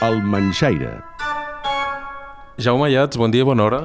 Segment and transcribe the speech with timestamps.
[0.00, 1.02] El Manxaire.
[2.56, 3.80] Jaume Ayats, bon dia, bona hora.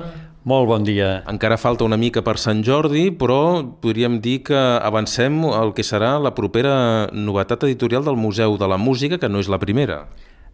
[0.47, 1.09] Molt bon dia.
[1.27, 6.13] Encara falta una mica per Sant Jordi, però podríem dir que avancem el que serà
[6.23, 10.05] la propera novetat editorial del Museu de la Música, que no és la primera.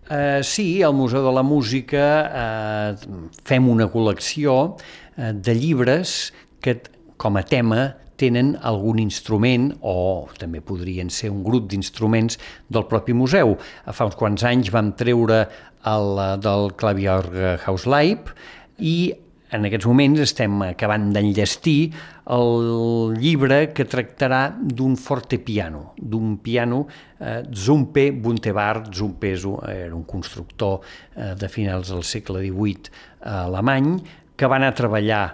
[0.09, 6.31] Uh, sí, al Museu de la Música uh, fem una col·lecció uh, de llibres
[6.65, 6.79] que
[7.21, 12.37] com a tema tenen algun instrument o també podrien ser un grup d'instruments
[12.69, 13.57] del propi museu.
[13.89, 15.43] Fa uns quants anys vam treure
[15.89, 18.37] el del claviorg House Live
[18.77, 19.11] i
[19.51, 21.91] en aquests moments estem acabant d'enllestir
[22.31, 26.85] el llibre que tractarà d'un fortepiano, d'un piano
[27.19, 28.93] eh, Zumpe Buntebart.
[28.95, 30.79] Zumpe era un constructor
[31.15, 33.97] eh, de finals del segle XVIII eh, alemany
[34.37, 35.25] que va anar a treballar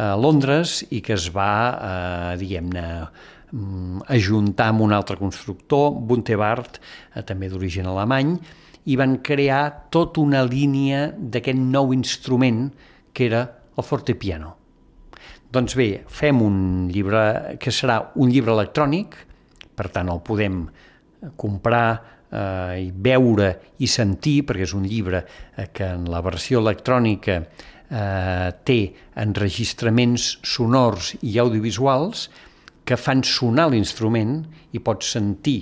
[0.00, 2.86] a Londres i que es va, eh, diguem-ne,
[3.52, 6.80] mm, ajuntar amb un altre constructor, Buntebart,
[7.14, 8.38] eh, també d'origen alemany,
[8.86, 12.70] i van crear tota una línia d'aquest nou instrument
[13.12, 13.42] que era
[13.76, 14.56] el fortepiano.
[15.50, 19.16] Doncs bé, fem un llibre que serà un llibre electrònic,
[19.74, 20.62] per tant el podem
[21.36, 25.24] comprar eh, i veure i sentir, perquè és un llibre
[25.56, 27.42] eh, que en la versió electrònica
[27.90, 28.78] eh, té
[29.20, 32.28] enregistraments sonors i audiovisuals
[32.86, 34.40] que fan sonar l'instrument
[34.74, 35.60] i pots sentir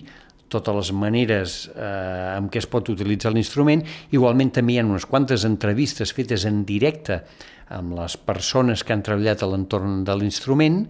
[0.52, 3.84] totes les maneres eh, amb què es pot utilitzar l'instrument.
[4.14, 7.22] Igualment també hi ha unes quantes entrevistes fetes en directe
[7.68, 10.82] amb les persones que han treballat a l'entorn de l'instrument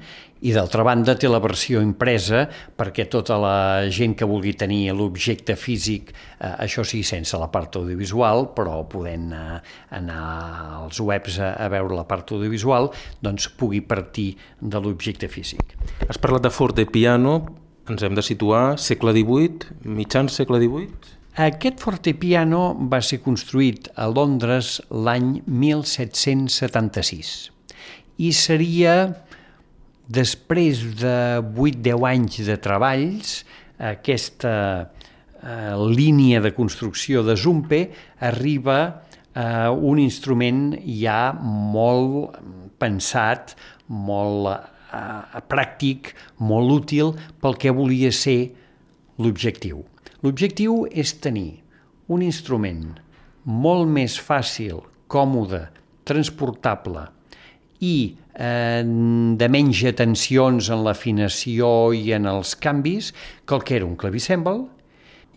[0.47, 2.45] i d'altra banda té la versió impresa
[2.79, 3.59] perquè tota la
[3.91, 9.33] gent que vulgui tenir l'objecte físic, eh, això sí sense la part audiovisual, però podent
[9.35, 9.61] eh,
[9.99, 10.23] anar
[10.85, 12.93] als webs a, a veure la part audiovisual,
[13.23, 15.75] doncs pugui partir de l'objecte físic.
[16.07, 17.41] Has parlat de fortepiano,
[17.93, 21.17] ens hem de situar segle XVIII, mitjan segle XVIII?
[21.39, 27.29] Aquest fortepiano va ser construït a Londres l'any 1776
[28.19, 29.15] i seria,
[30.11, 33.45] després de 8-10 anys de treballs,
[33.79, 37.85] aquesta eh, línia de construcció de Zumpe
[38.19, 38.81] arriba
[39.39, 42.35] a un instrument ja molt
[42.83, 43.55] pensat,
[43.87, 48.53] molt eh, pràctic, molt útil pel que volia ser
[49.19, 49.83] l'objectiu.
[50.23, 51.61] L'objectiu és tenir
[52.09, 52.97] un instrument
[53.45, 55.69] molt més fàcil, còmode,
[56.09, 57.07] transportable
[57.85, 63.13] i eh, de menys atencions en l'afinació i en els canvis
[63.45, 64.65] que el que era un clavicèmbal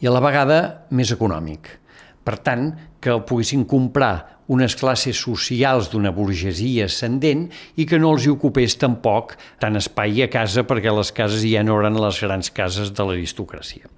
[0.02, 1.81] i a la vegada més econòmic.
[2.22, 2.70] Per tant,
[3.02, 7.48] que el poguessin comprar unes classes socials d'una burgesia ascendent
[7.80, 11.64] i que no els hi ocupés tampoc tant espai a casa perquè les cases ja
[11.66, 13.90] no eren les grans cases de l'aristocràcia.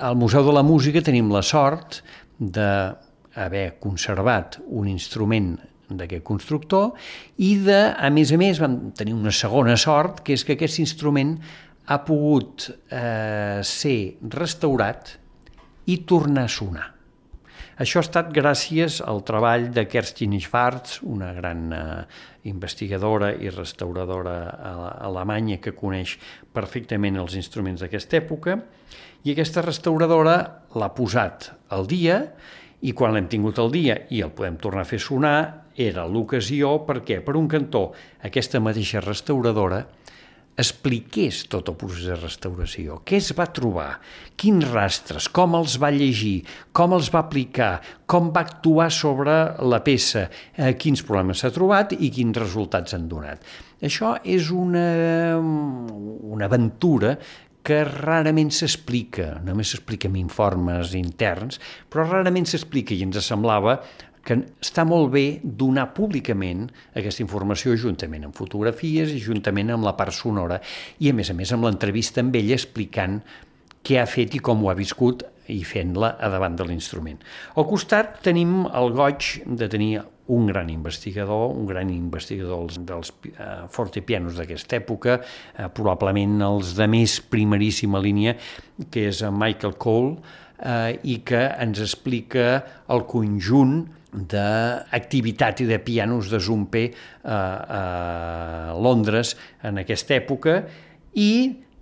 [0.00, 2.00] Al Museu de la Música tenim la sort
[2.40, 5.52] d'haver conservat un instrument
[5.92, 6.94] d'aquest constructor
[7.44, 10.80] i de, a més a més, vam tenir una segona sort, que és que aquest
[10.80, 11.36] instrument
[11.92, 15.18] ha pogut eh, ser restaurat
[15.92, 16.88] i tornar a sonar.
[17.80, 22.02] Això ha estat gràcies al treball de Kerstin Schwarz, una gran eh,
[22.50, 24.34] investigadora i restauradora
[25.00, 26.18] alemanya que coneix
[26.52, 28.58] perfectament els instruments d'aquesta època,
[29.24, 30.36] i aquesta restauradora
[30.76, 32.18] l'ha posat al dia
[32.82, 35.36] i quan l'hem tingut al dia i el podem tornar a fer sonar,
[35.72, 39.86] era l'ocasió perquè, per un cantó, aquesta mateixa restauradora
[40.58, 43.88] expliqués tot el procés de restauració, què es va trobar,
[44.36, 46.42] quins rastres, com els va llegir,
[46.76, 47.72] com els va aplicar,
[48.06, 50.26] com va actuar sobre la peça,
[50.56, 53.40] eh, quins problemes s'ha trobat i quins resultats han donat.
[53.82, 57.16] Això és una, una aventura
[57.62, 63.78] que rarament s'explica, només s'explica en informes interns, però rarament s'explica i ens semblava
[64.22, 69.96] que està molt bé donar públicament aquesta informació juntament amb fotografies i juntament amb la
[69.98, 70.60] part sonora
[71.02, 73.20] i a més a més amb l'entrevista amb ella explicant
[73.82, 77.18] què ha fet i com ho ha viscut i fent-la a davant de l'instrument.
[77.58, 79.96] Al costat tenim el goig de tenir
[80.32, 86.76] un gran investigador, un gran investigador dels, dels uh, fortepianos d'aquesta època, uh, probablement els
[86.78, 88.36] de més primeríssima línia,
[88.90, 92.62] que és Michael Cole, uh, i que ens explica
[92.94, 93.82] el conjunt
[94.12, 96.84] d'activitat i de pianos de Zumpe
[97.24, 97.38] a,
[97.80, 97.82] a
[98.76, 100.58] Londres en aquesta època.
[101.16, 101.32] I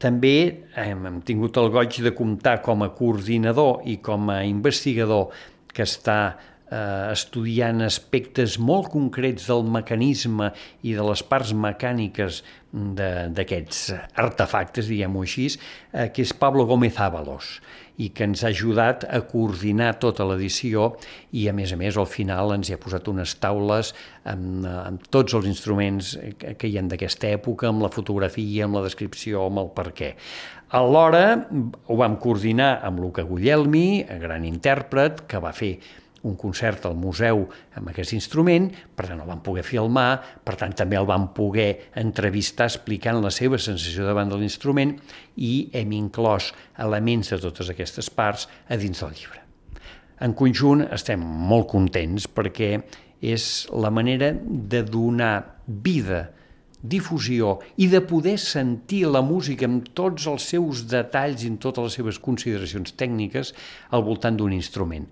[0.01, 0.37] també
[0.79, 5.35] hem, hem tingut el goig de comptar com a coordinador i com a investigador
[5.75, 6.21] que està
[6.71, 10.53] eh, estudiant aspectes molt concrets del mecanisme
[10.87, 13.87] i de les parts mecàniques d'aquests
[14.23, 15.49] artefactes, diguem-ho així,
[15.93, 17.59] eh, que és Pablo Gómez Ábalos
[18.01, 20.95] i que ens ha ajudat a coordinar tota l'edició
[21.37, 23.93] i, a més a més, al final ens hi ha posat unes taules
[24.31, 28.87] amb, amb tots els instruments que hi ha d'aquesta època, amb la fotografia, amb la
[28.87, 30.15] descripció, amb el per què.
[30.79, 31.25] Alhora
[31.91, 35.75] ho vam coordinar amb Luca Guglielmi, gran intèrpret, que va fer
[36.29, 37.47] un concert al museu
[37.79, 41.93] amb aquest instrument, per tant el vam poder filmar, per tant també el vam poder
[42.01, 44.97] entrevistar explicant la seva sensació davant de l'instrument
[45.37, 49.41] i hem inclòs elements de totes aquestes parts a dins del llibre.
[50.21, 52.75] En conjunt estem molt contents perquè
[53.21, 55.35] és la manera de donar
[55.67, 56.27] vida,
[56.81, 61.91] difusió i de poder sentir la música amb tots els seus detalls i en totes
[61.91, 63.53] les seves consideracions tècniques
[63.93, 65.09] al voltant d'un instrument.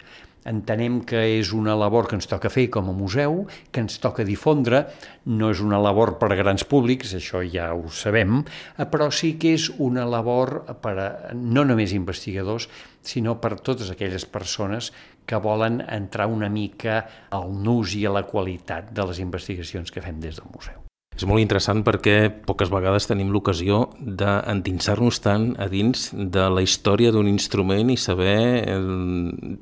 [0.47, 3.43] Entenem que és una labor que ens toca fer com a museu,
[3.73, 4.85] que ens toca difondre,
[5.27, 8.45] no és una labor per a grans públics, això ja ho sabem,
[8.93, 12.69] però sí que és una labor per a no només investigadors,
[13.03, 14.93] sinó per a totes aquelles persones
[15.29, 20.05] que volen entrar una mica al nus i a la qualitat de les investigacions que
[20.05, 20.88] fem des del museu.
[21.19, 27.11] És molt interessant perquè poques vegades tenim l'ocasió d'endinsar-nos tant a dins de la història
[27.11, 28.39] d'un instrument i saber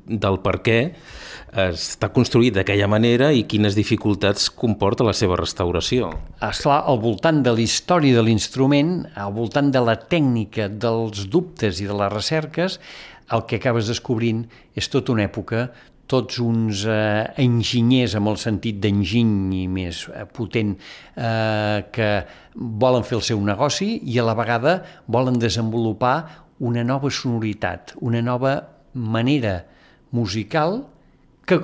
[0.05, 0.77] del per què
[1.57, 6.11] està construït d'aquella manera i quines dificultats comporta la seva restauració.
[6.45, 11.81] Esclar, al voltant de la història de l'instrument, al voltant de la tècnica, dels dubtes
[11.81, 12.77] i de les recerques,
[13.33, 14.45] el que acabes descobrint
[14.77, 15.71] és tota una època,
[16.07, 22.11] tots uns eh, enginyers amb el sentit d'enginy més eh, potent eh, que
[22.55, 26.15] volen fer el seu negoci i a la vegada volen desenvolupar
[26.63, 28.55] una nova sonoritat, una nova
[28.93, 29.59] manera
[30.15, 30.81] musical
[31.45, 31.59] que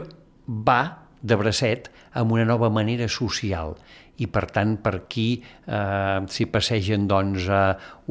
[0.47, 0.81] va
[1.23, 3.77] de bracet amb una nova manera social
[4.21, 7.61] i per tant per aquí eh, s'hi passegen doncs, eh,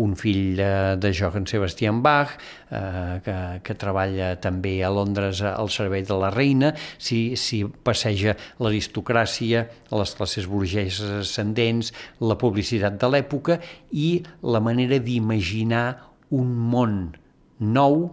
[0.02, 5.70] un fill de, de Johann Sebastian Bach eh, que, que treballa també a Londres al
[5.70, 13.60] servei de la reina, s'hi passeja l'aristocràcia, les classes burgeses ascendents, la publicitat de l'època
[13.92, 15.86] i la manera d'imaginar
[16.32, 17.02] un món
[17.62, 18.08] nou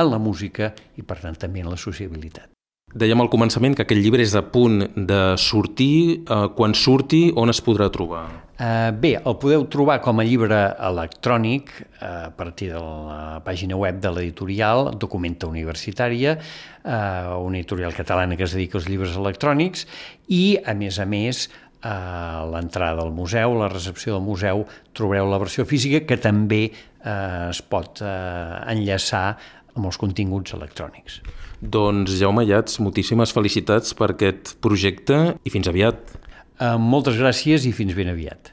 [0.00, 2.59] en la música i per tant també en la sociabilitat.
[2.90, 6.24] Dèiem al començament que aquest llibre és a punt de sortir.
[6.26, 8.24] Eh, quan surti, on es podrà trobar?
[8.60, 13.78] Uh, bé, el podeu trobar com a llibre electrònic uh, a partir de la pàgina
[13.80, 19.86] web de l'editorial Documenta Universitària, uh, una editorial catalana que es dedica als llibres electrònics,
[20.28, 21.46] i, a més a més,
[21.80, 27.48] a l'entrada al museu, la recepció del museu, trobareu la versió física que també eh,
[27.48, 29.38] es pot eh, enllaçar
[29.80, 31.20] amb els continguts electrònics.
[31.60, 36.16] Doncs Jaume Llats, moltíssimes felicitats per aquest projecte i fins aviat.
[36.60, 38.52] Uh, moltes gràcies i fins ben aviat.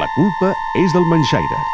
[0.00, 0.52] La culpa
[0.84, 1.64] és del Manxaire.